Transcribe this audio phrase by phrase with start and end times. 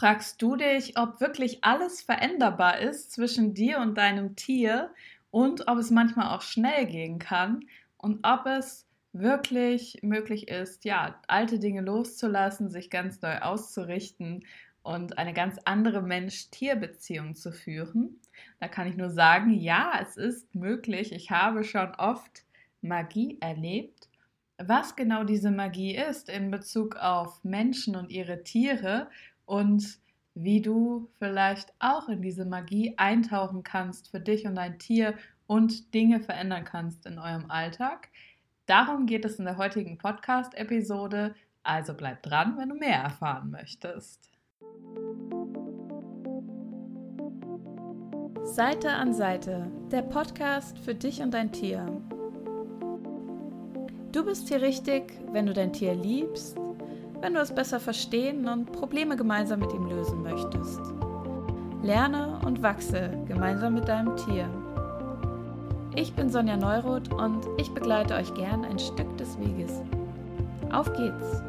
[0.00, 4.94] fragst du dich, ob wirklich alles veränderbar ist zwischen dir und deinem Tier
[5.30, 7.66] und ob es manchmal auch schnell gehen kann
[7.98, 14.46] und ob es wirklich möglich ist, ja, alte Dinge loszulassen, sich ganz neu auszurichten
[14.82, 18.18] und eine ganz andere Mensch-Tier-Beziehung zu führen.
[18.58, 21.12] Da kann ich nur sagen, ja, es ist möglich.
[21.12, 22.44] Ich habe schon oft
[22.80, 24.08] Magie erlebt.
[24.56, 29.08] Was genau diese Magie ist in Bezug auf Menschen und ihre Tiere
[29.50, 29.98] und
[30.34, 35.14] wie du vielleicht auch in diese Magie eintauchen kannst für dich und dein Tier
[35.48, 38.10] und Dinge verändern kannst in eurem Alltag.
[38.66, 41.34] Darum geht es in der heutigen Podcast-Episode.
[41.64, 44.30] Also bleib dran, wenn du mehr erfahren möchtest.
[48.44, 51.86] Seite an Seite, der Podcast für dich und dein Tier.
[54.12, 56.56] Du bist hier richtig, wenn du dein Tier liebst,
[57.20, 60.80] wenn du es besser verstehen und Probleme gemeinsam mit ihm lösen möchtest.
[61.82, 64.48] Lerne und wachse gemeinsam mit deinem Tier.
[65.94, 69.82] Ich bin Sonja Neuroth und ich begleite euch gern ein Stück des Weges.
[70.70, 71.42] Auf geht's!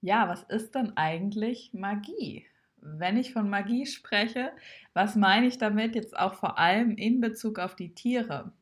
[0.00, 2.46] Ja, was ist denn eigentlich Magie?
[2.78, 4.50] Wenn ich von Magie spreche,
[4.94, 8.52] was meine ich damit jetzt auch vor allem in Bezug auf die Tiere?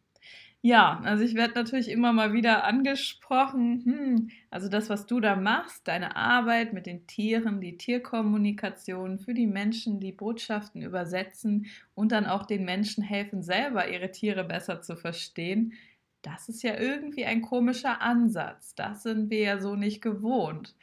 [0.63, 5.35] Ja, also ich werde natürlich immer mal wieder angesprochen, hm, also das, was du da
[5.35, 12.13] machst, deine Arbeit mit den Tieren, die Tierkommunikation für die Menschen, die Botschaften übersetzen und
[12.13, 15.73] dann auch den Menschen helfen, selber ihre Tiere besser zu verstehen,
[16.23, 18.75] das ist ja irgendwie ein komischer Ansatz.
[18.75, 20.75] Das sind wir ja so nicht gewohnt.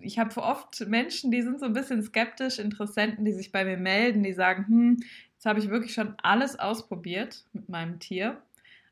[0.00, 3.76] Ich habe oft Menschen, die sind so ein bisschen skeptisch, Interessenten, die sich bei mir
[3.76, 4.96] melden, die sagen, hm,
[5.44, 8.40] Jetzt habe ich wirklich schon alles ausprobiert mit meinem Tier.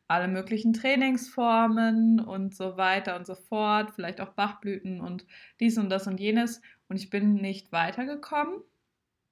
[0.06, 3.92] Alle möglichen Trainingsformen und so weiter und so fort.
[3.94, 5.24] Vielleicht auch Bachblüten und
[5.60, 6.60] dies und das und jenes.
[6.90, 8.60] Und ich bin nicht weitergekommen.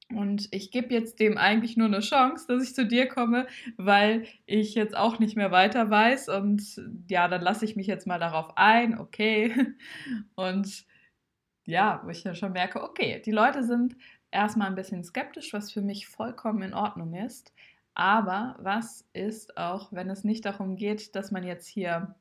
[0.08, 4.25] Und ich gebe jetzt dem eigentlich nur eine Chance, dass ich zu dir komme, weil
[4.47, 6.30] ich jetzt auch nicht mehr weiter weiß.
[6.30, 6.80] Und
[7.10, 9.75] ja, dann lasse ich mich jetzt mal darauf ein, okay.
[10.36, 10.86] Und
[11.66, 13.94] ja, wo ich ja schon merke, okay, die Leute sind
[14.30, 17.52] erstmal ein bisschen skeptisch, was für mich vollkommen in Ordnung ist.
[17.94, 22.14] Aber was ist auch, wenn es nicht darum geht, dass man jetzt hier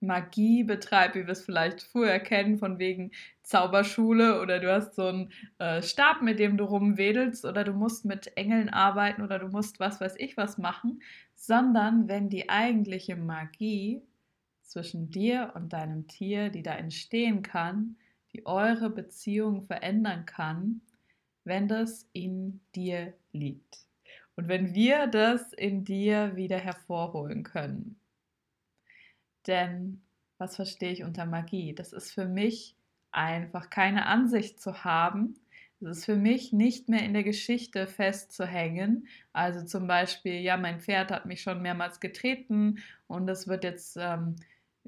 [0.00, 3.10] Magie betreibt, wie wir es vielleicht früher kennen, von wegen
[3.42, 8.04] Zauberschule oder du hast so einen äh, Stab, mit dem du rumwedelst oder du musst
[8.04, 11.02] mit Engeln arbeiten oder du musst was weiß ich was machen,
[11.34, 14.02] sondern wenn die eigentliche Magie
[14.62, 17.96] zwischen dir und deinem Tier, die da entstehen kann,
[18.32, 20.80] die eure Beziehung verändern kann,
[21.44, 23.86] wenn das in dir liegt.
[24.36, 28.00] Und wenn wir das in dir wieder hervorholen können.
[29.46, 30.02] Denn
[30.38, 31.74] was verstehe ich unter Magie?
[31.74, 32.76] Das ist für mich
[33.12, 35.38] einfach keine Ansicht zu haben.
[35.80, 39.06] Es ist für mich nicht mehr in der Geschichte festzuhängen.
[39.32, 43.96] Also zum Beispiel, ja, mein Pferd hat mich schon mehrmals getreten und es wird jetzt
[44.00, 44.36] ähm,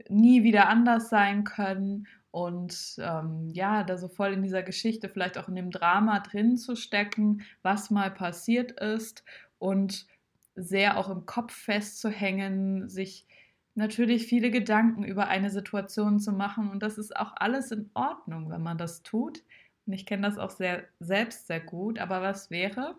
[0.09, 5.39] nie wieder anders sein können und ähm, ja, da so voll in dieser Geschichte, vielleicht
[5.39, 9.25] auch in dem Drama drin zu stecken, was mal passiert ist
[9.59, 10.07] und
[10.55, 13.27] sehr auch im Kopf festzuhängen, sich
[13.75, 18.51] natürlich viele Gedanken über eine Situation zu machen und das ist auch alles in Ordnung,
[18.51, 19.43] wenn man das tut.
[19.87, 22.99] Und ich kenne das auch sehr selbst sehr gut, aber was wäre,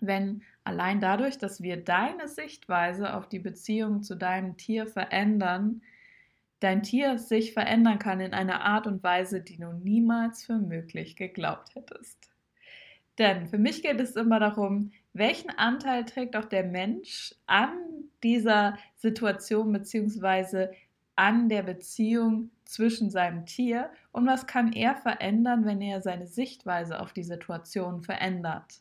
[0.00, 5.82] wenn allein dadurch, dass wir deine Sichtweise auf die Beziehung zu deinem Tier verändern,
[6.60, 11.16] dein Tier sich verändern kann in einer Art und Weise, die du niemals für möglich
[11.16, 12.30] geglaubt hättest.
[13.18, 17.72] Denn für mich geht es immer darum, welchen Anteil trägt auch der Mensch an
[18.22, 20.68] dieser Situation bzw.
[21.14, 27.00] an der Beziehung zwischen seinem Tier und was kann er verändern, wenn er seine Sichtweise
[27.00, 28.80] auf die Situation verändert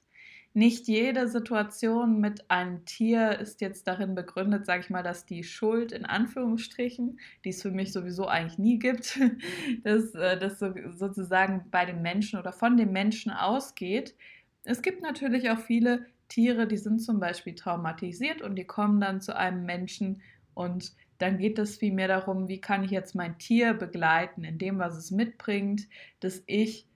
[0.55, 5.43] nicht jede Situation mit einem Tier ist jetzt darin begründet, sage ich mal, dass die
[5.43, 9.19] Schuld in Anführungsstrichen, die es für mich sowieso eigentlich nie gibt,
[9.83, 14.16] dass äh, das so, sozusagen bei dem Menschen oder von dem Menschen ausgeht.
[14.63, 19.19] Es gibt natürlich auch viele Tiere, die sind zum Beispiel traumatisiert und die kommen dann
[19.19, 20.22] zu einem Menschen
[20.53, 24.79] und dann geht es vielmehr darum, wie kann ich jetzt mein Tier begleiten in dem,
[24.79, 25.87] was es mitbringt,
[26.22, 26.87] dass ich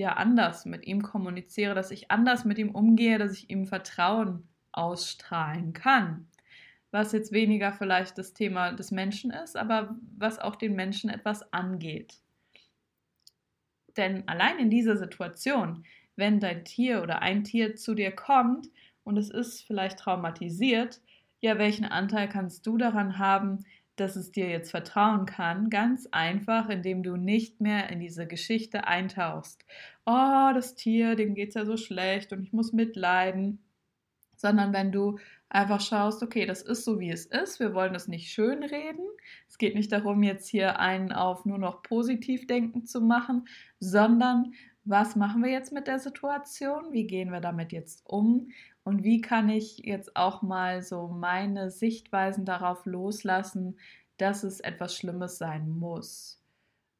[0.00, 4.48] ja anders mit ihm kommuniziere, dass ich anders mit ihm umgehe, dass ich ihm Vertrauen
[4.72, 6.28] ausstrahlen kann.
[6.90, 11.52] Was jetzt weniger vielleicht das Thema des Menschen ist, aber was auch den Menschen etwas
[11.52, 12.20] angeht.
[13.96, 15.84] Denn allein in dieser Situation,
[16.16, 18.68] wenn dein Tier oder ein Tier zu dir kommt
[19.04, 21.00] und es ist vielleicht traumatisiert,
[21.40, 23.64] ja, welchen Anteil kannst du daran haben,
[24.00, 28.86] dass es dir jetzt vertrauen kann, ganz einfach, indem du nicht mehr in diese Geschichte
[28.86, 29.64] eintauchst.
[30.06, 33.62] Oh, das Tier, dem geht es ja so schlecht und ich muss mitleiden.
[34.36, 35.18] Sondern wenn du
[35.50, 39.04] einfach schaust, okay, das ist so, wie es ist, wir wollen das nicht schönreden.
[39.48, 43.46] Es geht nicht darum, jetzt hier einen auf nur noch positiv denken zu machen,
[43.80, 44.54] sondern
[44.84, 46.92] was machen wir jetzt mit der Situation?
[46.92, 48.48] Wie gehen wir damit jetzt um?
[48.82, 53.78] Und wie kann ich jetzt auch mal so meine Sichtweisen darauf loslassen,
[54.16, 56.42] dass es etwas Schlimmes sein muss?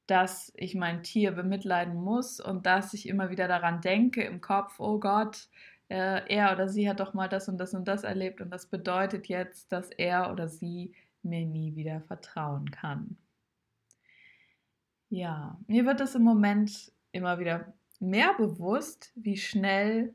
[0.07, 4.79] Dass ich mein Tier bemitleiden muss und dass ich immer wieder daran denke im Kopf,
[4.79, 5.49] oh Gott,
[5.89, 8.67] äh, er oder sie hat doch mal das und das und das erlebt und das
[8.67, 13.17] bedeutet jetzt, dass er oder sie mir nie wieder vertrauen kann.
[15.09, 20.15] Ja, mir wird es im Moment immer wieder mehr bewusst, wie schnell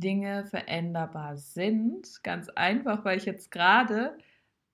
[0.00, 2.22] Dinge veränderbar sind.
[2.22, 4.16] Ganz einfach, weil ich jetzt gerade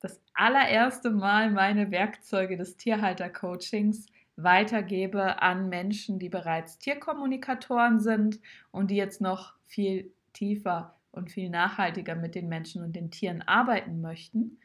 [0.00, 4.06] das allererste Mal meine Werkzeuge des Tierhalter-Coachings
[4.36, 8.40] weitergebe an Menschen, die bereits Tierkommunikatoren sind
[8.70, 13.42] und die jetzt noch viel tiefer und viel nachhaltiger mit den Menschen und den Tieren
[13.42, 14.58] arbeiten möchten.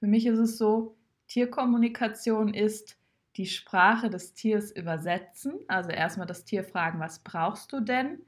[0.00, 0.96] Für mich ist es so,
[1.28, 2.98] Tierkommunikation ist
[3.36, 5.54] die Sprache des Tiers übersetzen.
[5.68, 8.18] Also erstmal das Tier fragen, was brauchst du denn?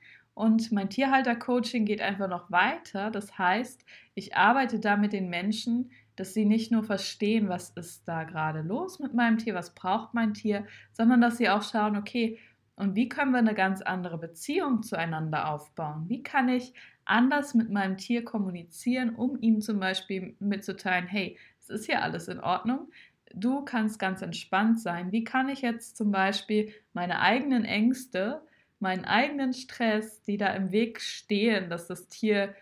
[0.41, 3.11] Und mein Tierhalter-Coaching geht einfach noch weiter.
[3.11, 3.85] Das heißt,
[4.15, 8.63] ich arbeite da mit den Menschen, dass sie nicht nur verstehen, was ist da gerade
[8.63, 12.39] los mit meinem Tier, was braucht mein Tier, sondern dass sie auch schauen, okay,
[12.75, 16.09] und wie können wir eine ganz andere Beziehung zueinander aufbauen?
[16.09, 16.73] Wie kann ich
[17.05, 22.29] anders mit meinem Tier kommunizieren, um ihm zum Beispiel mitzuteilen, hey, es ist hier alles
[22.29, 22.91] in Ordnung,
[23.35, 25.13] du kannst ganz entspannt sein.
[25.13, 28.41] Wie kann ich jetzt zum Beispiel meine eigenen Ängste,
[28.81, 32.55] meinen eigenen Stress, die da im Weg stehen, dass das Tier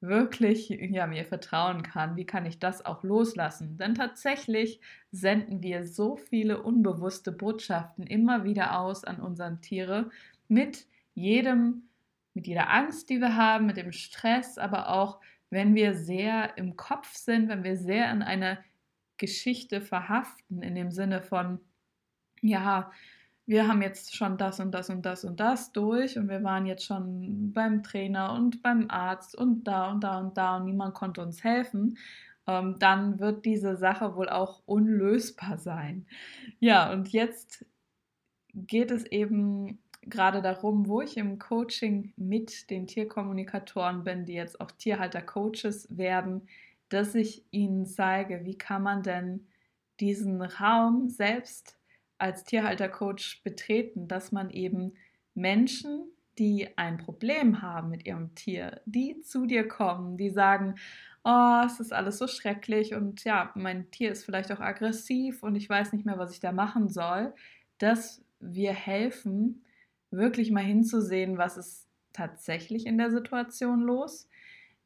[0.00, 3.78] wirklich ja, mir vertrauen kann, wie kann ich das auch loslassen?
[3.78, 4.80] Denn tatsächlich
[5.12, 10.10] senden wir so viele unbewusste Botschaften immer wieder aus an unseren Tiere
[10.48, 11.84] mit jedem,
[12.34, 15.20] mit jeder Angst, die wir haben, mit dem Stress, aber auch
[15.50, 18.58] wenn wir sehr im Kopf sind, wenn wir sehr in einer
[19.18, 21.60] Geschichte verhaften, in dem Sinne von,
[22.40, 22.90] ja,
[23.52, 26.64] wir haben jetzt schon das und das und das und das durch und wir waren
[26.64, 30.94] jetzt schon beim Trainer und beim Arzt und da und da und da und niemand
[30.94, 31.98] konnte uns helfen,
[32.46, 36.06] ähm, dann wird diese Sache wohl auch unlösbar sein.
[36.60, 37.66] Ja, und jetzt
[38.54, 44.62] geht es eben gerade darum, wo ich im Coaching mit den Tierkommunikatoren bin, die jetzt
[44.62, 46.48] auch Tierhalter-Coaches werden,
[46.88, 49.46] dass ich ihnen zeige, wie kann man denn
[50.00, 51.76] diesen Raum selbst
[52.22, 54.92] als Tierhaltercoach betreten, dass man eben
[55.34, 56.04] Menschen,
[56.38, 60.76] die ein Problem haben mit ihrem Tier, die zu dir kommen, die sagen,
[61.24, 65.56] oh, es ist alles so schrecklich und ja, mein Tier ist vielleicht auch aggressiv und
[65.56, 67.34] ich weiß nicht mehr, was ich da machen soll,
[67.78, 69.64] dass wir helfen,
[70.12, 74.28] wirklich mal hinzusehen, was ist tatsächlich in der Situation los,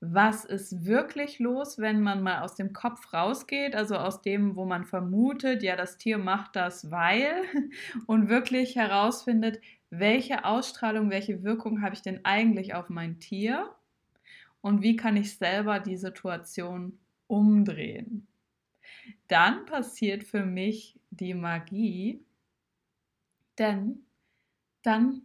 [0.00, 4.66] was ist wirklich los, wenn man mal aus dem Kopf rausgeht, also aus dem, wo
[4.66, 7.42] man vermutet, ja, das Tier macht das, weil,
[8.06, 9.60] und wirklich herausfindet,
[9.90, 13.74] welche Ausstrahlung, welche Wirkung habe ich denn eigentlich auf mein Tier
[14.60, 18.26] und wie kann ich selber die Situation umdrehen.
[19.28, 22.24] Dann passiert für mich die Magie,
[23.58, 24.04] denn
[24.82, 25.22] dann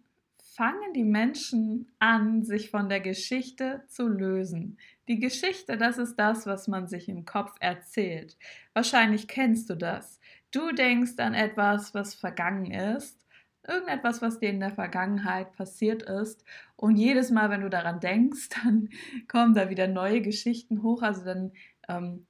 [0.55, 4.77] fangen die Menschen an, sich von der Geschichte zu lösen.
[5.07, 8.37] Die Geschichte, das ist das, was man sich im Kopf erzählt.
[8.73, 10.19] Wahrscheinlich kennst du das.
[10.51, 13.25] Du denkst an etwas, was vergangen ist,
[13.65, 16.43] irgendetwas, was dir in der Vergangenheit passiert ist.
[16.75, 18.89] Und jedes Mal, wenn du daran denkst, dann
[19.29, 21.01] kommen da wieder neue Geschichten hoch.
[21.01, 21.53] Also dann,
[21.87, 22.27] ähm,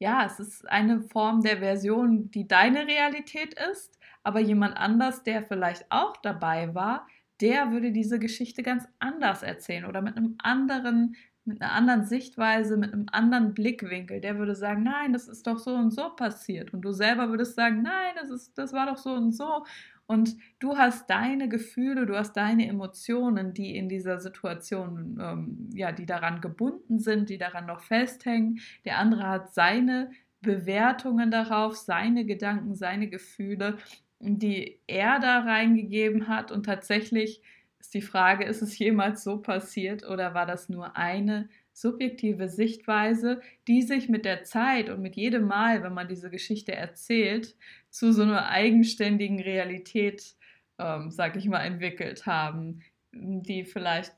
[0.00, 5.44] ja, es ist eine Form der Version, die deine Realität ist, aber jemand anders, der
[5.44, 7.06] vielleicht auch dabei war,
[7.42, 12.76] der würde diese Geschichte ganz anders erzählen oder mit einem anderen, mit einer anderen Sichtweise,
[12.76, 14.20] mit einem anderen Blickwinkel.
[14.20, 16.72] Der würde sagen, nein, das ist doch so und so passiert.
[16.72, 19.64] Und du selber würdest sagen, nein, das, ist, das war doch so und so.
[20.06, 25.90] Und du hast deine Gefühle, du hast deine Emotionen, die in dieser Situation, ähm, ja,
[25.90, 28.60] die daran gebunden sind, die daran noch festhängen.
[28.84, 30.10] Der andere hat seine
[30.42, 33.78] Bewertungen darauf, seine Gedanken, seine Gefühle
[34.22, 36.52] die er da reingegeben hat.
[36.52, 37.42] Und tatsächlich
[37.80, 43.40] ist die Frage, ist es jemals so passiert oder war das nur eine subjektive Sichtweise,
[43.66, 47.56] die sich mit der Zeit und mit jedem Mal, wenn man diese Geschichte erzählt,
[47.90, 50.36] zu so einer eigenständigen Realität,
[50.78, 54.14] ähm, sag ich mal, entwickelt haben, die vielleicht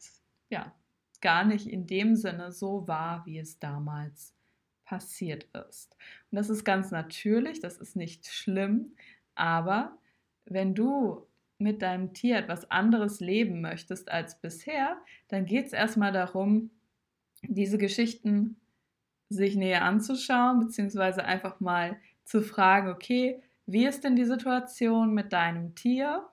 [0.50, 0.74] ja
[1.20, 4.34] gar nicht in dem Sinne so war, wie es damals
[4.84, 5.96] passiert ist.
[6.30, 8.94] Und das ist ganz natürlich, das ist nicht schlimm,
[9.34, 9.98] aber
[10.44, 11.26] wenn du
[11.58, 14.98] mit deinem Tier etwas anderes leben möchtest als bisher,
[15.28, 16.70] dann geht es erstmal darum,
[17.42, 18.56] diese Geschichten
[19.28, 25.32] sich näher anzuschauen, beziehungsweise einfach mal zu fragen, okay, wie ist denn die Situation mit
[25.32, 26.26] deinem Tier?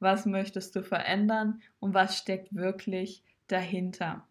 [0.00, 4.26] Was möchtest du verändern und was steckt wirklich dahinter?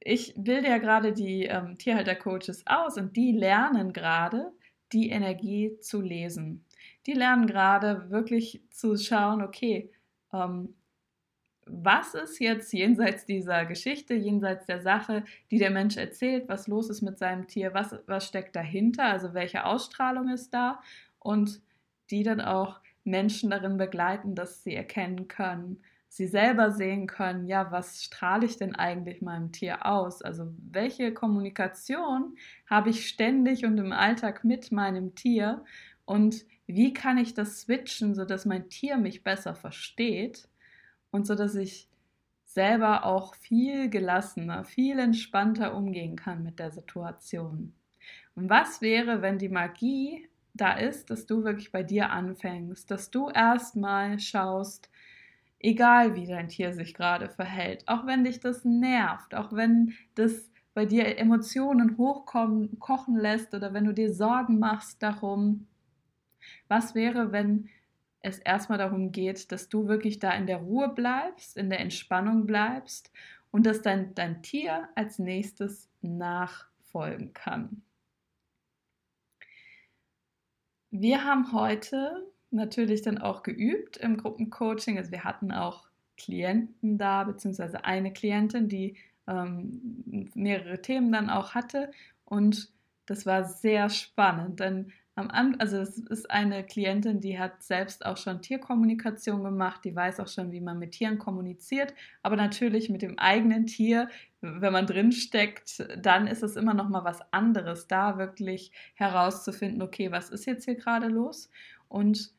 [0.00, 4.52] Ich bilde ja gerade die ähm, Tierhaltercoaches aus und die lernen gerade,
[4.92, 6.64] die Energie zu lesen.
[7.06, 9.90] Die lernen gerade wirklich zu schauen, okay,
[10.32, 10.74] ähm,
[11.66, 16.90] was ist jetzt jenseits dieser Geschichte, jenseits der Sache, die der Mensch erzählt, was los
[16.90, 20.80] ist mit seinem Tier, was, was steckt dahinter, also welche Ausstrahlung ist da
[21.18, 21.62] und
[22.10, 27.72] die dann auch Menschen darin begleiten, dass sie erkennen können, sie selber sehen können, ja,
[27.72, 30.22] was strahle ich denn eigentlich meinem Tier aus?
[30.22, 35.64] Also welche Kommunikation habe ich ständig und im Alltag mit meinem Tier
[36.04, 40.48] und wie kann ich das switchen, sodass mein Tier mich besser versteht
[41.10, 41.88] und sodass ich
[42.44, 47.74] selber auch viel gelassener, viel entspannter umgehen kann mit der Situation.
[48.34, 53.10] Und was wäre, wenn die Magie da ist, dass du wirklich bei dir anfängst, dass
[53.10, 54.88] du erstmal schaust,
[55.58, 60.50] egal wie dein Tier sich gerade verhält, auch wenn dich das nervt, auch wenn das
[60.74, 65.66] bei dir Emotionen hochkommen, kochen lässt oder wenn du dir Sorgen machst darum,
[66.68, 67.68] was wäre, wenn
[68.20, 72.46] es erstmal darum geht, dass du wirklich da in der Ruhe bleibst, in der Entspannung
[72.46, 73.12] bleibst
[73.50, 77.82] und dass dein, dein Tier als nächstes nachfolgen kann.
[80.90, 84.96] Wir haben heute natürlich dann auch geübt im Gruppencoaching.
[84.96, 88.96] Also wir hatten auch Klienten da, beziehungsweise eine Klientin, die
[89.26, 91.90] ähm, mehrere Themen dann auch hatte.
[92.24, 92.72] Und
[93.06, 98.04] das war sehr spannend, denn am Anfang, also es ist eine Klientin, die hat selbst
[98.04, 102.90] auch schon Tierkommunikation gemacht, die weiß auch schon, wie man mit Tieren kommuniziert, aber natürlich
[102.90, 104.08] mit dem eigenen Tier,
[104.40, 109.82] wenn man drin steckt, dann ist es immer noch mal was anderes, da wirklich herauszufinden,
[109.82, 111.48] okay, was ist jetzt hier gerade los?
[111.88, 112.32] Und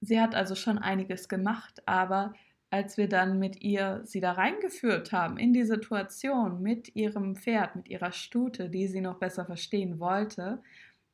[0.00, 2.34] sie hat also schon einiges gemacht, aber
[2.70, 7.76] als wir dann mit ihr sie da reingeführt haben in die Situation mit ihrem Pferd,
[7.76, 10.62] mit ihrer Stute, die sie noch besser verstehen wollte,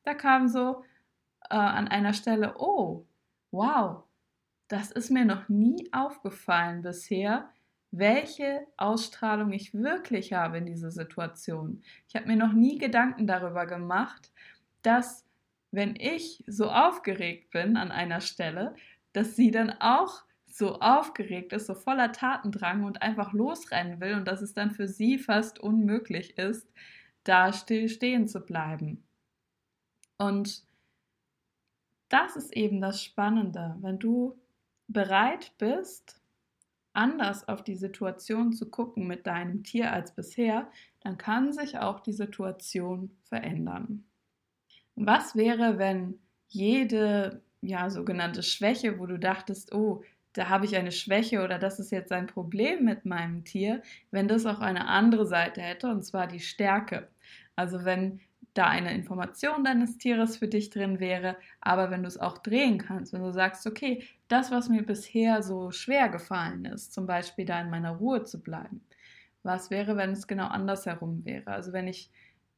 [0.09, 0.83] da kam so
[1.49, 3.05] äh, an einer Stelle, oh,
[3.51, 4.03] wow,
[4.67, 7.49] das ist mir noch nie aufgefallen bisher,
[7.91, 11.83] welche Ausstrahlung ich wirklich habe in dieser Situation.
[12.07, 14.31] Ich habe mir noch nie Gedanken darüber gemacht,
[14.81, 15.25] dass
[15.71, 18.75] wenn ich so aufgeregt bin an einer Stelle,
[19.13, 24.27] dass sie dann auch so aufgeregt ist, so voller Tatendrang und einfach losrennen will und
[24.27, 26.67] dass es dann für sie fast unmöglich ist,
[27.23, 29.03] da still stehen zu bleiben.
[30.19, 30.63] Und
[32.09, 34.37] das ist eben das Spannende, wenn du
[34.87, 36.21] bereit bist,
[36.93, 40.69] anders auf die Situation zu gucken mit deinem Tier als bisher,
[41.01, 44.03] dann kann sich auch die Situation verändern.
[44.95, 50.91] Was wäre, wenn jede ja, sogenannte Schwäche, wo du dachtest, oh, da habe ich eine
[50.91, 55.25] Schwäche oder das ist jetzt ein Problem mit meinem Tier, wenn das auch eine andere
[55.25, 57.07] Seite hätte, und zwar die Stärke.
[57.55, 58.19] Also wenn
[58.59, 62.77] da eine Information deines Tieres für dich drin wäre, aber wenn du es auch drehen
[62.77, 67.45] kannst, wenn du sagst, okay, das, was mir bisher so schwer gefallen ist, zum Beispiel
[67.45, 68.81] da in meiner Ruhe zu bleiben,
[69.43, 71.47] was wäre, wenn es genau andersherum wäre?
[71.47, 72.11] Also wenn ich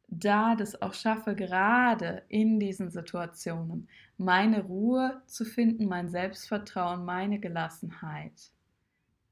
[0.07, 7.39] da das auch schaffe, gerade in diesen Situationen meine Ruhe zu finden, mein Selbstvertrauen, meine
[7.39, 8.51] Gelassenheit.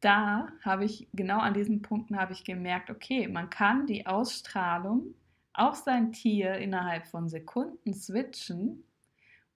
[0.01, 5.15] Da habe ich, genau an diesen Punkten habe ich gemerkt, okay, man kann die Ausstrahlung
[5.59, 8.83] auf sein Tier innerhalb von Sekunden switchen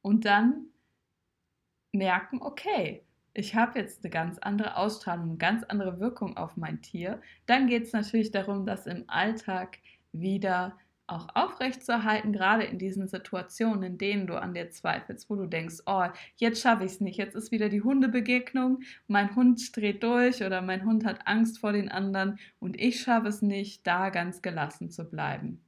[0.01, 0.67] und dann
[1.93, 6.81] merken, okay, ich habe jetzt eine ganz andere Ausstrahlung, eine ganz andere Wirkung auf mein
[6.81, 7.21] Tier.
[7.45, 9.79] Dann geht es natürlich darum, das im Alltag
[10.11, 15.47] wieder auch aufrechtzuerhalten, gerade in diesen Situationen, in denen du an dir zweifelst, wo du
[15.47, 16.05] denkst, oh,
[16.35, 20.61] jetzt schaffe ich es nicht, jetzt ist wieder die Hundebegegnung, mein Hund dreht durch oder
[20.61, 24.91] mein Hund hat Angst vor den anderen und ich schaffe es nicht, da ganz gelassen
[24.91, 25.62] zu bleiben.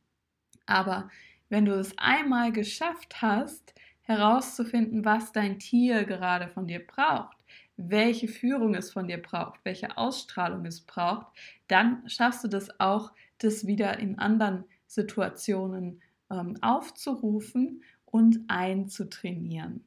[0.66, 1.10] Aber
[1.50, 7.38] wenn du es einmal geschafft hast, herauszufinden, was dein Tier gerade von dir braucht,
[7.78, 11.28] welche Führung es von dir braucht, welche Ausstrahlung es braucht,
[11.68, 19.84] dann schaffst du das auch, das wieder in anderen Situationen ähm, aufzurufen und einzutrainieren.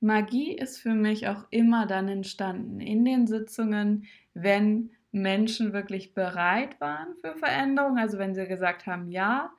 [0.00, 6.80] Magie ist für mich auch immer dann entstanden in den Sitzungen, wenn Menschen wirklich bereit
[6.80, 9.50] waren für Veränderung, also wenn sie gesagt haben, ja,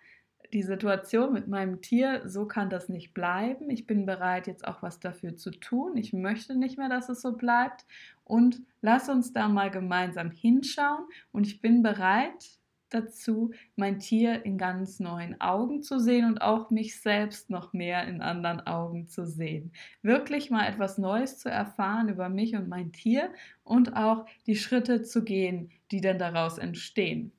[0.53, 3.70] die Situation mit meinem Tier, so kann das nicht bleiben.
[3.70, 5.96] Ich bin bereit, jetzt auch was dafür zu tun.
[5.98, 7.86] Ich möchte nicht mehr, dass es so bleibt.
[8.24, 11.06] Und lass uns da mal gemeinsam hinschauen.
[11.32, 16.72] Und ich bin bereit dazu, mein Tier in ganz neuen Augen zu sehen und auch
[16.72, 19.72] mich selbst noch mehr in anderen Augen zu sehen.
[20.01, 23.32] Wirklich mal etwas Neues zu erfahren über mich und mein Tier
[23.63, 27.32] und auch die Schritte zu gehen, die dann daraus entstehen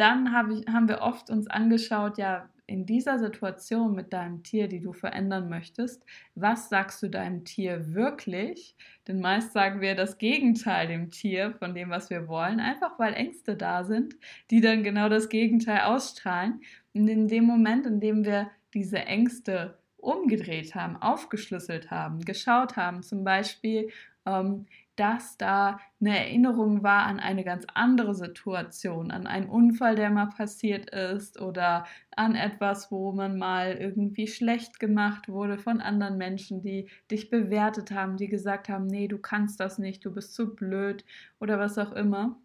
[0.00, 4.68] dann hab ich, haben wir oft uns angeschaut, ja, in dieser Situation mit deinem Tier,
[4.68, 6.04] die du verändern möchtest,
[6.36, 8.76] was sagst du deinem Tier wirklich?
[9.08, 13.14] Denn meist sagen wir das Gegenteil dem Tier von dem, was wir wollen, einfach weil
[13.14, 14.14] Ängste da sind,
[14.50, 16.60] die dann genau das Gegenteil ausstrahlen.
[16.94, 23.02] Und in dem Moment, in dem wir diese Ängste umgedreht haben, aufgeschlüsselt haben, geschaut haben,
[23.02, 23.90] zum Beispiel,
[24.26, 24.66] ähm,
[24.96, 30.26] dass da eine Erinnerung war an eine ganz andere Situation, an einen Unfall, der mal
[30.26, 36.60] passiert ist oder an etwas, wo man mal irgendwie schlecht gemacht wurde von anderen Menschen,
[36.60, 40.54] die dich bewertet haben, die gesagt haben, nee, du kannst das nicht, du bist zu
[40.54, 41.04] blöd
[41.38, 42.36] oder was auch immer,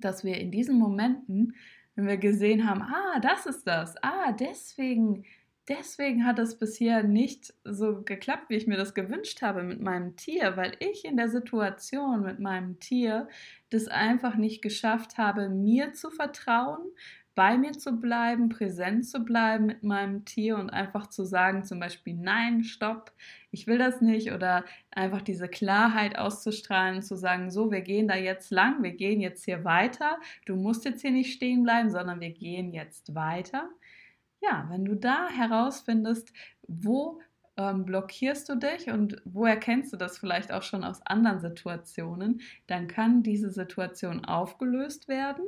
[0.00, 1.54] dass wir in diesen Momenten,
[1.94, 5.24] wenn wir gesehen haben, ah, das ist das, ah, deswegen
[5.68, 10.16] deswegen hat es bisher nicht so geklappt, wie ich mir das gewünscht habe mit meinem
[10.16, 13.28] Tier, weil ich in der Situation mit meinem Tier
[13.70, 16.80] das einfach nicht geschafft habe, mir zu vertrauen,
[17.34, 21.78] bei mir zu bleiben, präsent zu bleiben mit meinem Tier und einfach zu sagen, zum
[21.78, 23.12] Beispiel, nein, stopp,
[23.50, 28.16] ich will das nicht oder einfach diese Klarheit auszustrahlen, zu sagen, so, wir gehen da
[28.16, 32.20] jetzt lang, wir gehen jetzt hier weiter, du musst jetzt hier nicht stehen bleiben, sondern
[32.20, 33.68] wir gehen jetzt weiter
[34.46, 36.32] ja, wenn du da herausfindest,
[36.66, 37.20] wo
[37.56, 42.40] ähm, blockierst du dich und wo erkennst du das vielleicht auch schon aus anderen Situationen,
[42.66, 45.44] dann kann diese Situation aufgelöst werden.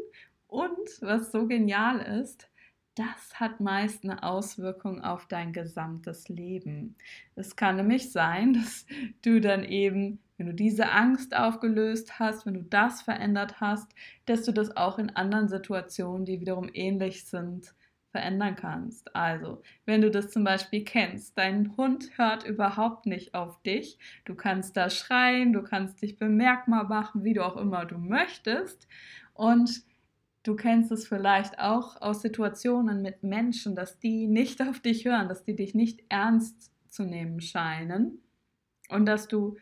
[0.47, 2.49] Und was so genial ist,
[2.95, 6.97] das hat meist eine Auswirkung auf dein gesamtes Leben.
[7.37, 8.87] Es kann nämlich sein, dass
[9.23, 13.93] du dann eben, wenn du diese Angst aufgelöst hast, wenn du das verändert hast,
[14.27, 17.75] dass du das auch in anderen Situationen, die wiederum ähnlich sind,
[18.11, 19.15] verändern kannst.
[19.15, 24.35] Also, wenn du das zum Beispiel kennst, dein Hund hört überhaupt nicht auf dich, du
[24.35, 28.89] kannst da schreien, du kannst dich bemerkbar machen, wie du auch immer du möchtest.
[29.35, 29.83] Und
[30.43, 35.29] du kennst es vielleicht auch aus Situationen mit Menschen, dass die nicht auf dich hören,
[35.29, 38.23] dass die dich nicht ernst zu nehmen scheinen.
[38.89, 39.57] Und dass du,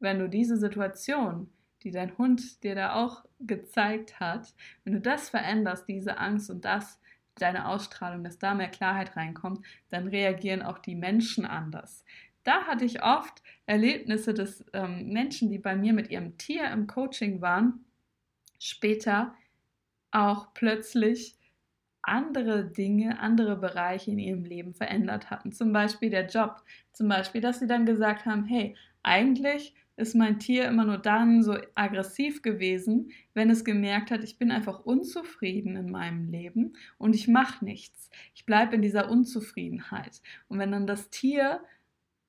[0.00, 1.48] wenn du diese Situation
[1.82, 6.64] die dein Hund dir da auch gezeigt hat, wenn du das veränderst, diese Angst und
[6.64, 6.98] das
[7.36, 12.04] deine Ausstrahlung, dass da mehr Klarheit reinkommt, dann reagieren auch die Menschen anders.
[12.44, 16.86] Da hatte ich oft Erlebnisse, dass ähm, Menschen, die bei mir mit ihrem Tier im
[16.86, 17.84] Coaching waren,
[18.58, 19.34] später
[20.10, 21.36] auch plötzlich
[22.02, 25.52] andere Dinge, andere Bereiche in ihrem Leben verändert hatten.
[25.52, 26.62] Zum Beispiel der Job.
[26.92, 31.42] Zum Beispiel, dass sie dann gesagt haben, hey, eigentlich ist mein Tier immer nur dann
[31.42, 37.14] so aggressiv gewesen, wenn es gemerkt hat, ich bin einfach unzufrieden in meinem Leben und
[37.14, 38.10] ich mache nichts.
[38.34, 40.22] Ich bleibe in dieser Unzufriedenheit.
[40.48, 41.60] Und wenn dann das Tier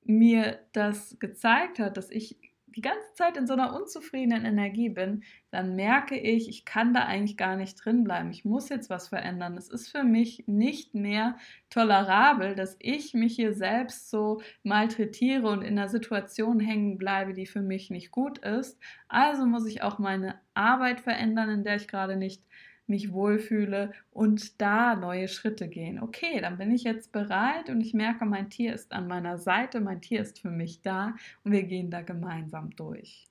[0.04, 2.36] mir das gezeigt hat, dass ich
[2.74, 7.04] die ganze Zeit in so einer unzufriedenen Energie bin, dann merke ich, ich kann da
[7.04, 8.30] eigentlich gar nicht drin bleiben.
[8.30, 9.56] Ich muss jetzt was verändern.
[9.56, 11.36] Es ist für mich nicht mehr
[11.70, 17.46] tolerabel, dass ich mich hier selbst so malträtiere und in einer Situation hängen bleibe, die
[17.46, 18.78] für mich nicht gut ist.
[19.08, 22.42] Also muss ich auch meine Arbeit verändern, in der ich gerade nicht
[22.86, 26.02] mich wohlfühle und da neue Schritte gehen.
[26.02, 29.80] Okay, dann bin ich jetzt bereit und ich merke, mein Tier ist an meiner Seite,
[29.80, 33.26] mein Tier ist für mich da und wir gehen da gemeinsam durch.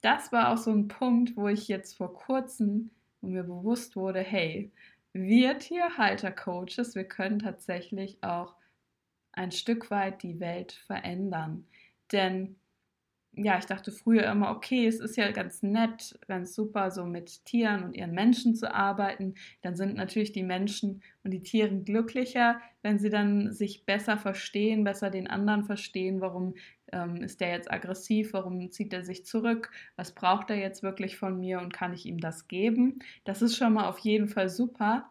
[0.00, 4.70] Das war auch so ein Punkt, wo ich jetzt vor kurzem mir bewusst wurde, hey,
[5.12, 8.54] wir Tierhalter-Coaches, wir können tatsächlich auch
[9.32, 11.66] ein Stück weit die Welt verändern.
[12.12, 12.56] Denn
[13.32, 17.44] ja, ich dachte früher immer, okay, es ist ja ganz nett, ganz super, so mit
[17.44, 19.34] Tieren und ihren Menschen zu arbeiten.
[19.62, 24.82] Dann sind natürlich die Menschen und die Tiere glücklicher, wenn sie dann sich besser verstehen,
[24.82, 26.54] besser den anderen verstehen, warum
[26.92, 31.16] ähm, ist der jetzt aggressiv, warum zieht er sich zurück, was braucht er jetzt wirklich
[31.16, 32.98] von mir und kann ich ihm das geben.
[33.24, 35.08] Das ist schon mal auf jeden Fall super.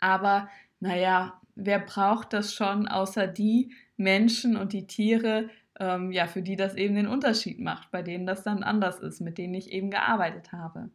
[0.00, 0.48] Aber
[0.80, 6.56] naja, wer braucht das schon, außer die Menschen und die Tiere, ähm, ja, für die
[6.56, 9.90] das eben den Unterschied macht, bei denen das dann anders ist, mit denen ich eben
[9.90, 10.90] gearbeitet habe.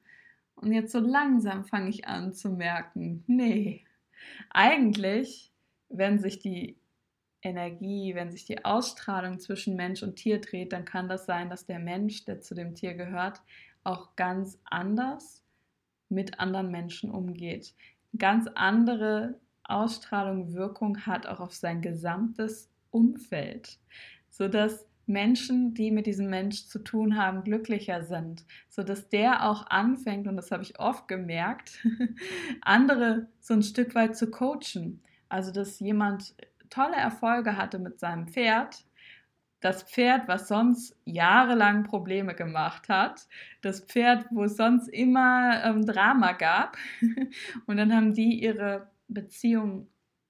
[0.56, 3.86] Und jetzt so langsam fange ich an zu merken, nee,
[4.50, 5.52] eigentlich,
[5.90, 6.78] wenn sich die
[7.42, 11.66] Energie, wenn sich die Ausstrahlung zwischen Mensch und Tier dreht, dann kann das sein, dass
[11.66, 13.42] der Mensch, der zu dem Tier gehört,
[13.84, 15.44] auch ganz anders
[16.10, 17.76] mit anderen Menschen umgeht.
[18.18, 23.80] Ganz andere Ausstrahlung Wirkung hat auch auf sein gesamtes Umfeld,
[24.34, 30.28] sodass Menschen, die mit diesem Mensch zu tun haben, glücklicher sind, sodass der auch anfängt,
[30.28, 31.86] und das habe ich oft gemerkt,
[32.62, 35.04] andere so ein Stück weit zu coachen.
[35.30, 36.36] Also, dass jemand
[36.70, 38.86] tolle Erfolge hatte mit seinem Pferd,
[39.60, 43.28] das Pferd, was sonst jahrelang Probleme gemacht hat,
[43.62, 46.76] das Pferd, wo es sonst immer ähm, Drama gab,
[47.68, 49.88] und dann haben die ihre Beziehung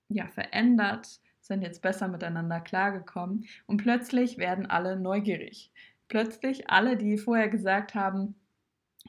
[0.10, 5.72] ja verändert sind jetzt besser miteinander klargekommen und plötzlich werden alle neugierig.
[6.08, 8.36] Plötzlich alle, die vorher gesagt haben,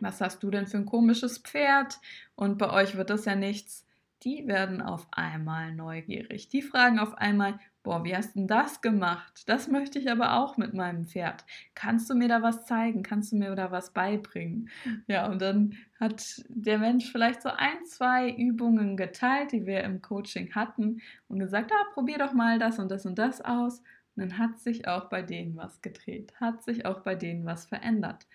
[0.00, 2.00] was hast du denn für ein komisches Pferd
[2.34, 3.86] und bei euch wird das ja nichts,
[4.24, 6.48] die werden auf einmal neugierig.
[6.48, 9.44] Die fragen auf einmal, boah, wie hast denn das gemacht?
[9.46, 11.44] Das möchte ich aber auch mit meinem Pferd.
[11.74, 13.04] Kannst du mir da was zeigen?
[13.04, 14.70] Kannst du mir da was beibringen?
[15.06, 20.02] Ja, und dann hat der Mensch vielleicht so ein, zwei Übungen geteilt, die wir im
[20.02, 23.80] Coaching hatten und gesagt, ah, probier doch mal das und das und das aus.
[24.16, 27.66] Und dann hat sich auch bei denen was gedreht, hat sich auch bei denen was
[27.66, 28.26] verändert.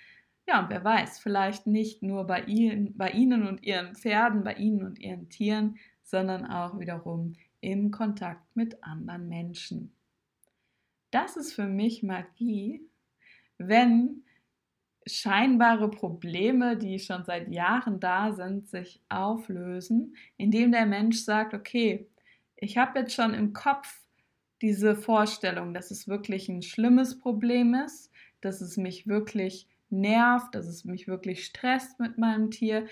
[0.48, 4.54] Ja, und wer weiß, vielleicht nicht nur bei ihnen, bei ihnen und ihren Pferden, bei
[4.54, 9.92] ihnen und ihren Tieren, sondern auch wiederum im Kontakt mit anderen Menschen.
[11.12, 12.82] Das ist für mich Magie,
[13.58, 14.24] wenn
[15.08, 22.08] scheinbare Probleme, die schon seit Jahren da sind, sich auflösen, indem der Mensch sagt, okay,
[22.56, 24.02] ich habe jetzt schon im Kopf
[24.62, 30.68] diese Vorstellung, dass es wirklich ein schlimmes Problem ist, dass es mich wirklich nervt, dass
[30.68, 32.88] es mich wirklich stresst mit meinem Tier.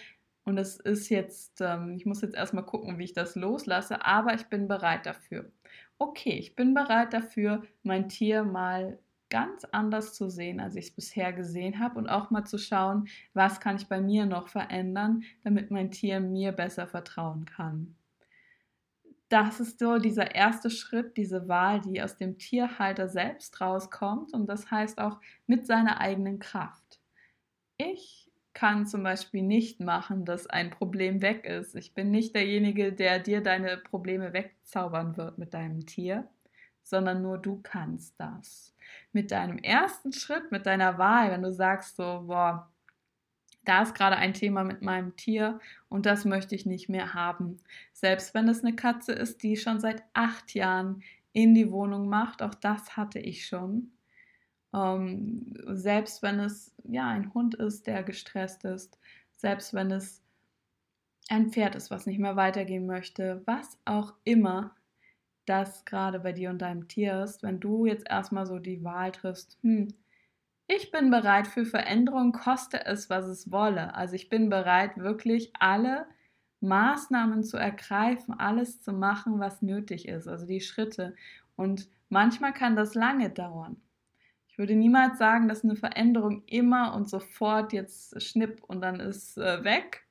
[0.47, 4.33] Und es ist jetzt, ähm, ich muss jetzt erstmal gucken, wie ich das loslasse, aber
[4.33, 5.51] ich bin bereit dafür.
[5.97, 8.97] Okay, ich bin bereit dafür, mein Tier mal
[9.29, 13.09] ganz anders zu sehen, als ich es bisher gesehen habe und auch mal zu schauen,
[13.33, 17.97] was kann ich bei mir noch verändern, damit mein Tier mir besser vertrauen kann.
[19.27, 24.47] Das ist so dieser erste Schritt, diese Wahl, die aus dem Tierhalter selbst rauskommt und
[24.47, 27.01] das heißt auch mit seiner eigenen Kraft.
[27.75, 28.26] Ich
[28.57, 31.75] kann zum Beispiel nicht machen, dass ein Problem weg ist.
[31.75, 36.27] Ich bin nicht derjenige, der dir deine Probleme wegzaubern wird mit deinem Tier,
[36.81, 38.73] sondern nur du kannst das.
[39.13, 42.67] Mit deinem ersten Schritt, mit deiner Wahl, wenn du sagst so, boah,
[43.63, 47.59] da ist gerade ein Thema mit meinem Tier und das möchte ich nicht mehr haben.
[47.93, 52.41] Selbst wenn es eine Katze ist, die schon seit acht Jahren in die Wohnung macht,
[52.41, 53.91] auch das hatte ich schon.
[54.73, 58.99] Ähm, selbst wenn es ja ein Hund ist, der gestresst ist,
[59.35, 60.21] selbst wenn es
[61.29, 64.75] ein Pferd ist, was nicht mehr weitergehen möchte, was auch immer
[65.45, 69.11] das gerade bei dir und deinem Tier ist, wenn du jetzt erstmal so die Wahl
[69.11, 69.87] triffst, hm,
[70.67, 73.95] ich bin bereit für Veränderung, koste es, was es wolle.
[73.95, 76.05] Also ich bin bereit, wirklich alle
[76.59, 81.15] Maßnahmen zu ergreifen, alles zu machen, was nötig ist, also die Schritte.
[81.55, 83.77] Und manchmal kann das lange dauern.
[84.57, 89.37] Ich würde niemals sagen, dass eine Veränderung immer und sofort jetzt schnipp und dann ist
[89.37, 90.07] äh, weg.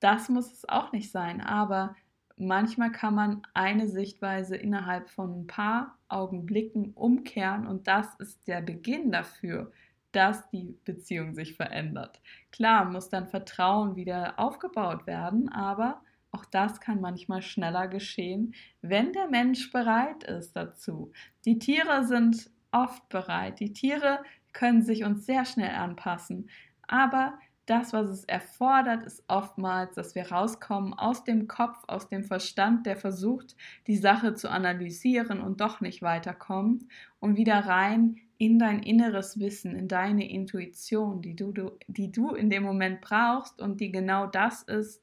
[0.00, 1.94] Das muss es auch nicht sein, aber
[2.36, 8.62] manchmal kann man eine Sichtweise innerhalb von ein paar Augenblicken umkehren und das ist der
[8.62, 9.70] Beginn dafür,
[10.10, 12.20] dass die Beziehung sich verändert.
[12.50, 19.12] Klar muss dann Vertrauen wieder aufgebaut werden, aber auch das kann manchmal schneller geschehen, wenn
[19.12, 21.12] der Mensch bereit ist dazu.
[21.44, 23.60] Die Tiere sind oft bereit.
[23.60, 24.20] Die Tiere
[24.52, 26.50] können sich uns sehr schnell anpassen,
[26.86, 32.22] aber das, was es erfordert, ist oftmals, dass wir rauskommen aus dem Kopf, aus dem
[32.22, 33.56] Verstand, der versucht,
[33.86, 39.74] die Sache zu analysieren und doch nicht weiterkommen, und wieder rein in dein inneres Wissen,
[39.74, 41.54] in deine Intuition, die du,
[41.86, 45.02] die du in dem Moment brauchst und die genau das ist,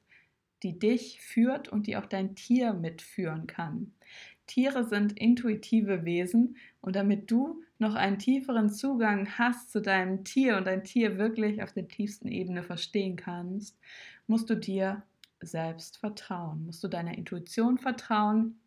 [0.62, 3.94] die dich führt und die auch dein Tier mitführen kann.
[4.48, 10.58] Tiere sind intuitive Wesen und damit du noch einen tieferen Zugang hast zu deinem Tier
[10.58, 13.80] und dein Tier wirklich auf der tiefsten Ebene verstehen kannst,
[14.28, 15.04] musst du dir
[15.42, 18.60] selbst vertrauen, musst du deiner Intuition vertrauen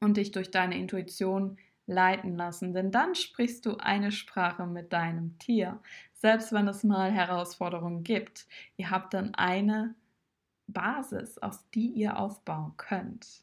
[0.00, 5.38] und dich durch deine Intuition leiten lassen, denn dann sprichst du eine Sprache mit deinem
[5.38, 5.80] Tier.
[6.14, 9.94] Selbst wenn es mal Herausforderungen gibt, ihr habt dann eine
[10.68, 13.42] Basis, aus die ihr aufbauen könnt.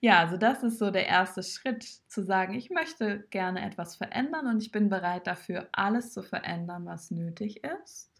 [0.00, 4.46] Ja, also das ist so der erste Schritt, zu sagen, ich möchte gerne etwas verändern
[4.46, 8.10] und ich bin bereit dafür, alles zu verändern, was nötig ist.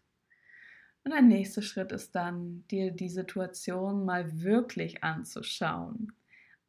[1.03, 6.11] Und der nächste Schritt ist dann, dir die Situation mal wirklich anzuschauen.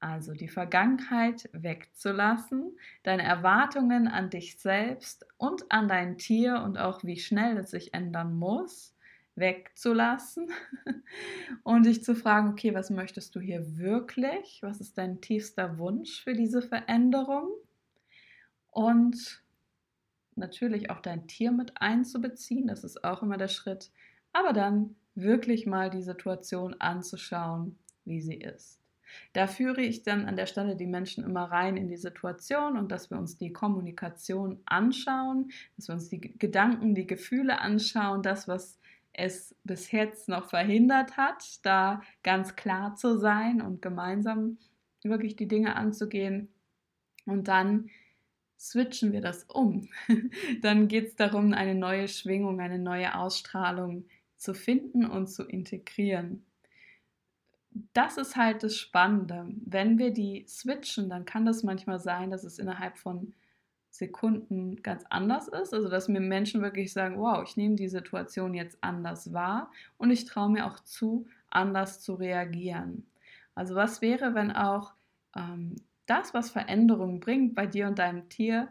[0.00, 7.02] Also die Vergangenheit wegzulassen, deine Erwartungen an dich selbst und an dein Tier und auch
[7.02, 8.94] wie schnell es sich ändern muss,
[9.38, 10.50] wegzulassen
[11.62, 14.58] und dich zu fragen, okay, was möchtest du hier wirklich?
[14.62, 17.48] Was ist dein tiefster Wunsch für diese Veränderung?
[18.70, 19.42] Und
[20.36, 23.90] natürlich auch dein Tier mit einzubeziehen, das ist auch immer der Schritt,
[24.32, 28.78] aber dann wirklich mal die Situation anzuschauen, wie sie ist.
[29.32, 32.92] Da führe ich dann an der Stelle die Menschen immer rein in die Situation und
[32.92, 38.48] dass wir uns die Kommunikation anschauen, dass wir uns die Gedanken, die Gefühle anschauen, das,
[38.48, 38.78] was
[39.12, 44.58] es bis jetzt noch verhindert hat, da ganz klar zu sein und gemeinsam
[45.02, 46.48] wirklich die Dinge anzugehen.
[47.26, 47.90] Und dann
[48.58, 49.88] switchen wir das um.
[50.62, 56.44] dann geht es darum, eine neue Schwingung, eine neue Ausstrahlung zu finden und zu integrieren
[57.92, 59.46] das ist halt das Spannende.
[59.64, 63.34] Wenn wir die switchen, dann kann das manchmal sein, dass es innerhalb von
[63.98, 65.74] Sekunden ganz anders ist.
[65.74, 70.10] Also, dass mir Menschen wirklich sagen, wow, ich nehme die Situation jetzt anders wahr und
[70.10, 73.06] ich traue mir auch zu, anders zu reagieren.
[73.54, 74.94] Also, was wäre, wenn auch
[75.36, 78.68] ähm, das, was Veränderungen bringt bei dir und deinem Tier,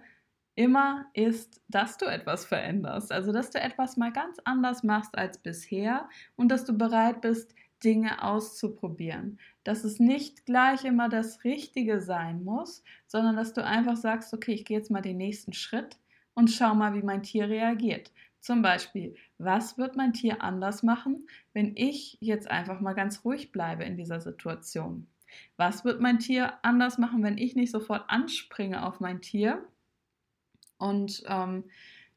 [0.55, 3.11] immer ist, dass du etwas veränderst.
[3.11, 7.53] Also, dass du etwas mal ganz anders machst als bisher und dass du bereit bist,
[7.83, 9.39] Dinge auszuprobieren.
[9.63, 14.53] Dass es nicht gleich immer das Richtige sein muss, sondern dass du einfach sagst, okay,
[14.53, 15.97] ich gehe jetzt mal den nächsten Schritt
[16.33, 18.11] und schau mal, wie mein Tier reagiert.
[18.39, 23.51] Zum Beispiel, was wird mein Tier anders machen, wenn ich jetzt einfach mal ganz ruhig
[23.51, 25.07] bleibe in dieser Situation?
[25.57, 29.67] Was wird mein Tier anders machen, wenn ich nicht sofort anspringe auf mein Tier
[30.77, 31.65] und ähm,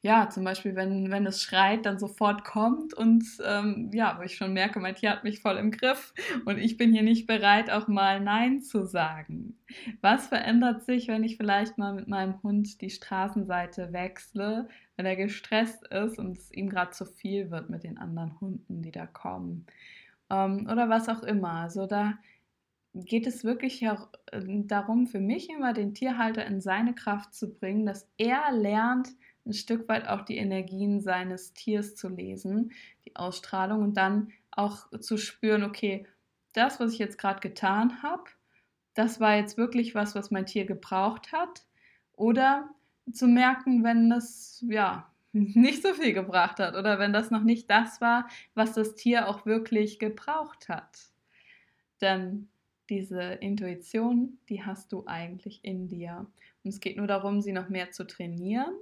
[0.02, 4.34] ja, zum Beispiel, wenn, wenn es schreit, dann sofort kommt und ähm, ja, wo ich
[4.34, 6.14] schon merke, mein Tier hat mich voll im Griff
[6.46, 9.58] und ich bin hier nicht bereit, auch mal Nein zu sagen.
[10.00, 15.16] Was verändert sich, wenn ich vielleicht mal mit meinem Hund die Straßenseite wechsle, wenn er
[15.16, 19.06] gestresst ist und es ihm gerade zu viel wird mit den anderen Hunden, die da
[19.06, 19.66] kommen?
[20.30, 21.52] Ähm, oder was auch immer.
[21.52, 22.14] Also da
[22.94, 23.96] geht es wirklich äh,
[24.32, 29.10] darum, für mich immer den Tierhalter in seine Kraft zu bringen, dass er lernt,
[29.50, 32.72] ein Stück weit auch die Energien seines Tiers zu lesen,
[33.04, 36.06] die Ausstrahlung und dann auch zu spüren, okay,
[36.52, 38.24] das, was ich jetzt gerade getan habe,
[38.94, 41.64] das war jetzt wirklich was, was mein Tier gebraucht hat.
[42.12, 42.70] Oder
[43.12, 47.70] zu merken, wenn es ja nicht so viel gebracht hat oder wenn das noch nicht
[47.70, 51.10] das war, was das Tier auch wirklich gebraucht hat.
[52.00, 52.48] Denn
[52.88, 56.26] diese Intuition, die hast du eigentlich in dir.
[56.62, 58.74] Und es geht nur darum, sie noch mehr zu trainieren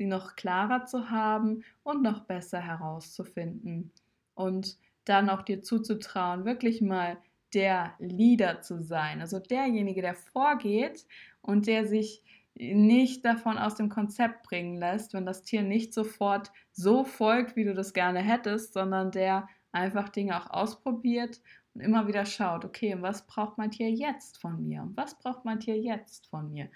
[0.00, 3.92] sie noch klarer zu haben und noch besser herauszufinden.
[4.34, 7.18] Und dann auch dir zuzutrauen, wirklich mal
[7.52, 11.04] der Leader zu sein, also derjenige, der vorgeht
[11.42, 12.22] und der sich
[12.54, 17.64] nicht davon aus dem Konzept bringen lässt, wenn das Tier nicht sofort so folgt, wie
[17.64, 21.42] du das gerne hättest, sondern der einfach Dinge auch ausprobiert
[21.74, 24.88] und immer wieder schaut, okay, was braucht mein Tier jetzt von mir?
[24.94, 26.70] Was braucht mein Tier jetzt von mir?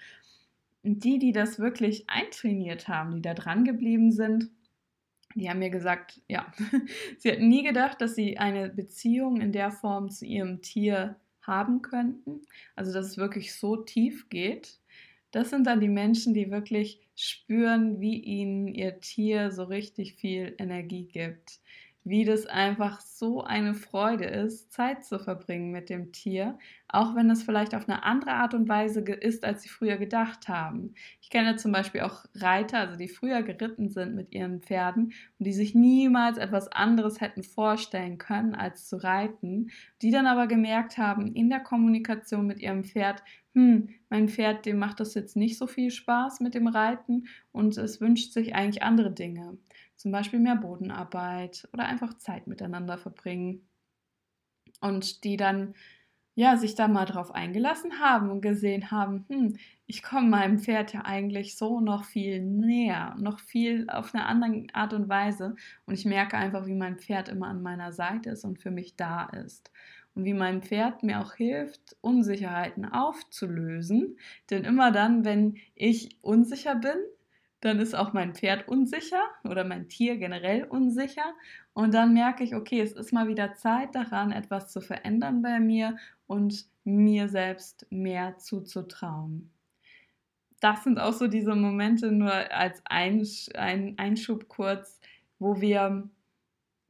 [0.86, 4.50] Die, die das wirklich eintrainiert haben, die da dran geblieben sind,
[5.34, 6.52] die haben mir gesagt, ja,
[7.18, 11.82] sie hätten nie gedacht, dass sie eine Beziehung in der Form zu ihrem Tier haben
[11.82, 12.42] könnten.
[12.76, 14.78] Also, dass es wirklich so tief geht.
[15.30, 20.54] Das sind dann die Menschen, die wirklich spüren, wie ihnen ihr Tier so richtig viel
[20.58, 21.60] Energie gibt
[22.04, 27.30] wie das einfach so eine Freude ist, Zeit zu verbringen mit dem Tier, auch wenn
[27.30, 30.94] es vielleicht auf eine andere Art und Weise ist, als sie früher gedacht haben.
[31.22, 35.46] Ich kenne zum Beispiel auch Reiter, also die früher geritten sind mit ihren Pferden und
[35.46, 39.70] die sich niemals etwas anderes hätten vorstellen können, als zu reiten,
[40.02, 43.22] die dann aber gemerkt haben in der Kommunikation mit ihrem Pferd,
[43.54, 47.78] hm, mein Pferd, dem macht das jetzt nicht so viel Spaß mit dem Reiten und
[47.78, 49.56] es wünscht sich eigentlich andere Dinge
[49.96, 53.68] zum Beispiel mehr Bodenarbeit oder einfach Zeit miteinander verbringen.
[54.80, 55.74] Und die dann
[56.36, 60.92] ja, sich da mal drauf eingelassen haben und gesehen haben, hm, ich komme meinem Pferd
[60.92, 65.54] ja eigentlich so noch viel näher, noch viel auf eine andere Art und Weise.
[65.86, 68.96] Und ich merke einfach, wie mein Pferd immer an meiner Seite ist und für mich
[68.96, 69.70] da ist.
[70.14, 74.18] Und wie mein Pferd mir auch hilft, Unsicherheiten aufzulösen.
[74.50, 76.96] Denn immer dann, wenn ich unsicher bin,
[77.64, 81.34] dann ist auch mein Pferd unsicher oder mein Tier generell unsicher.
[81.72, 85.60] Und dann merke ich, okay, es ist mal wieder Zeit daran, etwas zu verändern bei
[85.60, 85.96] mir
[86.26, 89.50] und mir selbst mehr zuzutrauen.
[90.60, 95.00] Das sind auch so diese Momente nur als Einsch ein Einschub kurz,
[95.38, 96.08] wo wir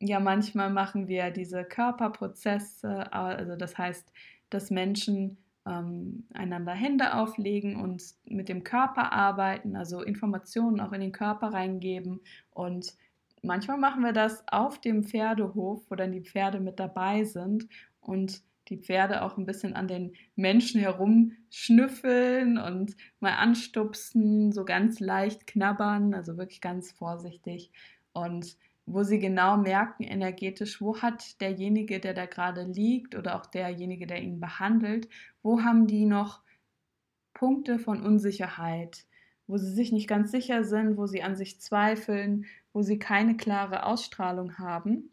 [0.01, 4.13] ja manchmal machen wir diese Körperprozesse, also das heißt,
[4.51, 11.01] dass Menschen ähm, einander Hände auflegen und mit dem Körper arbeiten, also Informationen auch in
[11.01, 12.95] den Körper reingeben und
[13.45, 17.69] manchmal machen wir das auf dem Pferdehof, wo dann die Pferde mit dabei sind
[18.01, 25.01] und die Pferde auch ein bisschen an den Menschen herumschnüffeln und mal anstupsen, so ganz
[25.01, 27.71] leicht knabbern, also wirklich ganz vorsichtig.
[28.13, 33.47] Und wo sie genau merken energetisch, wo hat derjenige, der da gerade liegt oder auch
[33.47, 35.09] derjenige, der ihn behandelt,
[35.43, 36.43] wo haben die noch
[37.33, 39.07] Punkte von Unsicherheit,
[39.47, 43.37] wo sie sich nicht ganz sicher sind, wo sie an sich zweifeln, wo sie keine
[43.37, 45.11] klare Ausstrahlung haben.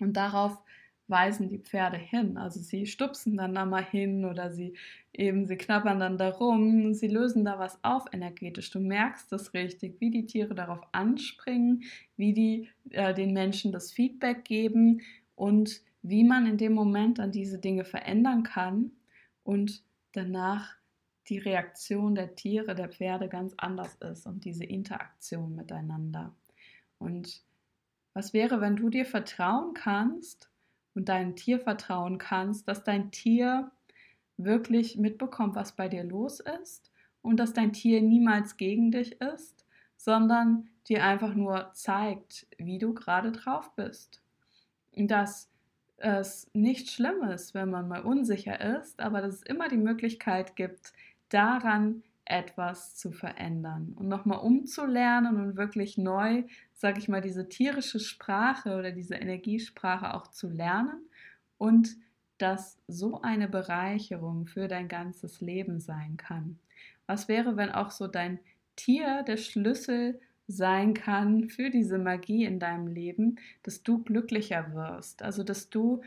[0.00, 0.58] Und darauf
[1.06, 2.36] weisen die Pferde hin.
[2.38, 4.74] Also sie stupsen dann da mal hin oder sie
[5.12, 8.70] eben, sie knabbern dann darum, sie lösen da was auf energetisch.
[8.70, 11.84] Du merkst das richtig, wie die Tiere darauf anspringen,
[12.16, 15.02] wie die äh, den Menschen das Feedback geben
[15.34, 18.92] und wie man in dem Moment dann diese Dinge verändern kann
[19.42, 20.76] und danach
[21.28, 26.34] die Reaktion der Tiere, der Pferde ganz anders ist und diese Interaktion miteinander.
[26.98, 27.42] Und
[28.12, 30.50] was wäre, wenn du dir vertrauen kannst
[30.94, 33.70] und deinem Tier vertrauen kannst, dass dein Tier
[34.36, 39.64] wirklich mitbekommt, was bei dir los ist und dass dein Tier niemals gegen dich ist,
[39.96, 44.22] sondern dir einfach nur zeigt, wie du gerade drauf bist.
[44.92, 45.50] Und dass
[45.96, 50.56] es nicht schlimm ist, wenn man mal unsicher ist, aber dass es immer die Möglichkeit
[50.56, 50.92] gibt,
[51.28, 58.00] daran etwas zu verändern und nochmal umzulernen und wirklich neu, sage ich mal, diese tierische
[58.00, 61.08] Sprache oder diese Energiesprache auch zu lernen
[61.58, 61.96] und
[62.38, 66.58] dass so eine Bereicherung für dein ganzes Leben sein kann.
[67.06, 68.40] Was wäre, wenn auch so dein
[68.76, 75.22] Tier der Schlüssel sein kann für diese Magie in deinem Leben, dass du glücklicher wirst,
[75.22, 76.02] also dass du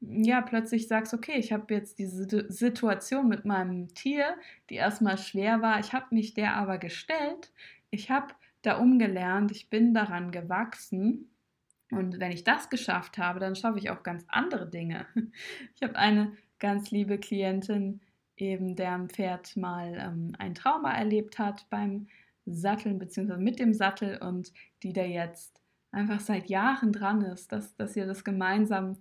[0.00, 4.36] ja plötzlich sagst, okay, ich habe jetzt diese Situation mit meinem Tier,
[4.68, 7.50] die erstmal schwer war, ich habe mich der aber gestellt,
[7.90, 11.30] ich habe da umgelernt, ich bin daran gewachsen
[11.90, 15.06] und wenn ich das geschafft habe, dann schaffe ich auch ganz andere Dinge.
[15.74, 18.00] Ich habe eine ganz liebe Klientin,
[18.36, 22.06] eben deren Pferd mal ähm, ein Trauma erlebt hat beim
[22.46, 23.36] Satteln bzw.
[23.36, 28.06] mit dem Sattel und die da jetzt einfach seit Jahren dran ist, dass, dass ihr
[28.06, 28.96] das gemeinsam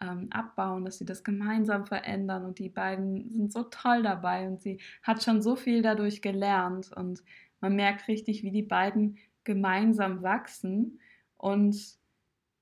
[0.00, 4.60] ähm, abbauen, dass sie das gemeinsam verändern und die beiden sind so toll dabei und
[4.60, 7.22] sie hat schon so viel dadurch gelernt und
[7.62, 11.00] man merkt richtig, wie die beiden gemeinsam wachsen
[11.38, 11.96] und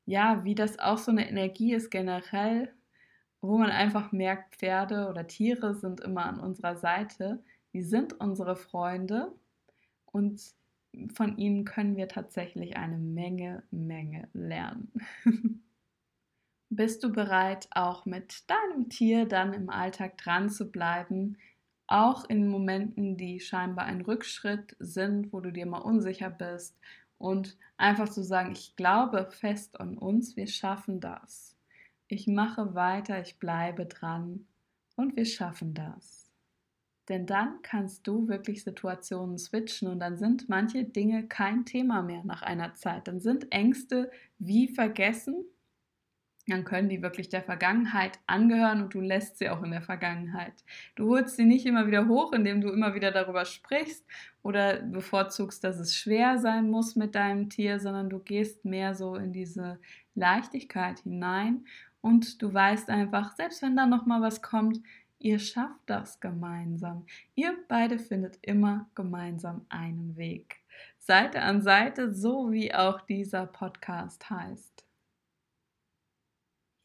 [0.07, 2.73] ja, wie das auch so eine Energie ist generell,
[3.41, 8.57] wo man einfach merkt, Pferde oder Tiere sind immer an unserer Seite, die sind unsere
[8.57, 9.33] Freunde
[10.07, 10.41] und
[11.15, 14.93] von ihnen können wir tatsächlich eine Menge, Menge lernen.
[16.69, 21.37] Bist du bereit, auch mit deinem Tier dann im Alltag dran zu bleiben,
[21.91, 26.79] auch in Momenten, die scheinbar ein Rückschritt sind, wo du dir mal unsicher bist
[27.19, 31.57] und einfach zu sagen, ich glaube fest an uns, wir schaffen das.
[32.07, 34.47] Ich mache weiter, ich bleibe dran
[34.97, 36.31] und wir schaffen das.
[37.09, 42.23] Denn dann kannst du wirklich Situationen switchen und dann sind manche Dinge kein Thema mehr
[42.25, 43.09] nach einer Zeit.
[43.09, 45.45] Dann sind Ängste wie vergessen
[46.51, 50.53] dann können die wirklich der Vergangenheit angehören und du lässt sie auch in der Vergangenheit.
[50.97, 54.05] Du holst sie nicht immer wieder hoch, indem du immer wieder darüber sprichst
[54.43, 59.17] oder bevorzugst, dass es schwer sein muss mit deinem Tier, sondern du gehst mehr so
[59.17, 59.79] in diese
[60.15, 61.65] Leichtigkeit hinein
[62.01, 64.81] und du weißt einfach, selbst wenn da noch mal was kommt,
[65.19, 67.07] ihr schafft das gemeinsam.
[67.35, 70.57] Ihr beide findet immer gemeinsam einen Weg.
[70.99, 74.85] Seite an Seite, so wie auch dieser Podcast heißt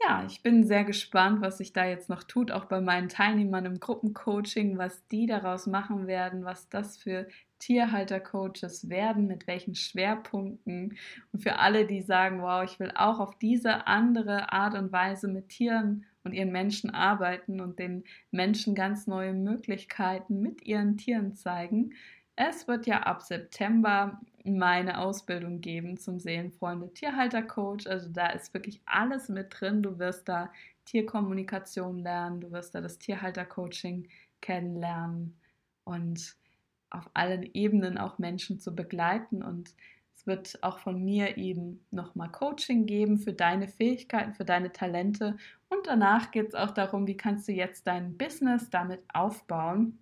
[0.07, 3.65] ja, ich bin sehr gespannt, was sich da jetzt noch tut, auch bei meinen Teilnehmern
[3.65, 7.27] im Gruppencoaching, was die daraus machen werden, was das für
[7.59, 10.97] Tierhaltercoaches werden, mit welchen Schwerpunkten.
[11.31, 15.27] Und für alle, die sagen, wow, ich will auch auf diese andere Art und Weise
[15.27, 21.35] mit Tieren und ihren Menschen arbeiten und den Menschen ganz neue Möglichkeiten mit ihren Tieren
[21.35, 21.93] zeigen.
[22.35, 27.87] Es wird ja ab September meine Ausbildung geben zum Seelenfreunde Tierhaltercoach.
[27.87, 29.81] Also da ist wirklich alles mit drin.
[29.81, 30.51] Du wirst da
[30.85, 34.07] Tierkommunikation lernen, du wirst da das Tierhaltercoaching
[34.41, 35.35] kennenlernen
[35.83, 36.35] und
[36.91, 39.41] auf allen Ebenen auch Menschen zu begleiten.
[39.41, 39.73] Und
[40.15, 45.37] es wird auch von mir eben nochmal Coaching geben für deine Fähigkeiten, für deine Talente.
[45.69, 49.97] Und danach geht es auch darum, wie kannst du jetzt dein Business damit aufbauen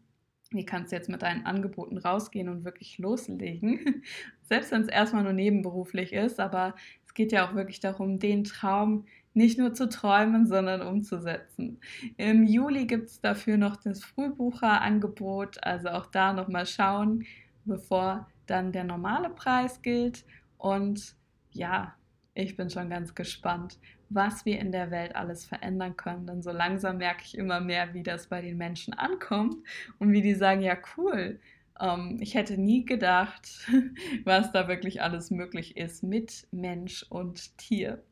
[0.54, 4.04] wie kannst du jetzt mit deinen Angeboten rausgehen und wirklich loslegen?
[4.42, 6.76] Selbst wenn es erstmal nur nebenberuflich ist, aber
[7.06, 11.80] es geht ja auch wirklich darum, den Traum nicht nur zu träumen, sondern umzusetzen.
[12.18, 17.26] Im Juli gibt es dafür noch das Frühbucherangebot, also auch da nochmal schauen,
[17.66, 20.26] bevor dann der normale Preis gilt.
[20.58, 21.16] Und
[21.52, 21.96] ja,
[22.36, 23.80] ich bin schon ganz gespannt,
[24.10, 26.28] was wir in der Welt alles verändern können.
[26.28, 29.56] Denn so langsam merke ich immer mehr, wie das bei den Menschen ankommt
[30.00, 31.40] und wie die sagen, ja cool,
[31.80, 33.68] ähm, ich hätte nie gedacht,
[34.24, 38.04] was da wirklich alles möglich ist mit Mensch und Tier.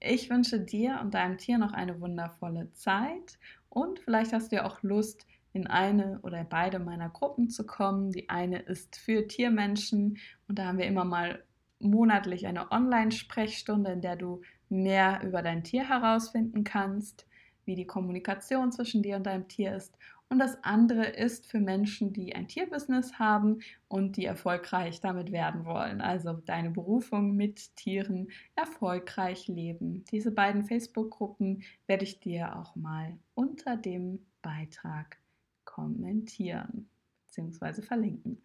[0.00, 3.38] Ich wünsche dir und deinem Tier noch eine wundervolle Zeit
[3.68, 8.12] und vielleicht hast du ja auch Lust, in eine oder beide meiner Gruppen zu kommen.
[8.12, 10.18] Die eine ist für Tiermenschen
[10.48, 11.42] und da haben wir immer mal
[11.80, 17.26] monatlich eine Online-Sprechstunde, in der du mehr über dein Tier herausfinden kannst,
[17.64, 19.96] wie die Kommunikation zwischen dir und deinem Tier ist.
[20.28, 25.64] Und das andere ist für Menschen, die ein Tierbusiness haben und die erfolgreich damit werden
[25.64, 26.00] wollen.
[26.00, 30.04] Also deine Berufung mit Tieren erfolgreich leben.
[30.12, 35.18] Diese beiden Facebook-Gruppen werde ich dir auch mal unter dem Beitrag
[35.64, 36.88] kommentieren
[37.26, 37.82] bzw.
[37.82, 38.40] verlinken.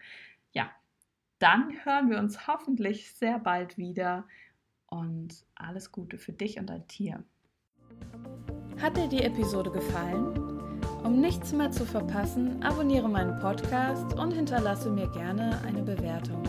[0.54, 0.72] Ja,
[1.38, 4.26] dann hören wir uns hoffentlich sehr bald wieder
[4.96, 7.24] und alles Gute für dich und dein Tier.
[8.82, 10.82] Hat dir die Episode gefallen?
[11.04, 16.42] Um nichts mehr zu verpassen, abonniere meinen Podcast und hinterlasse mir gerne eine Bewertung.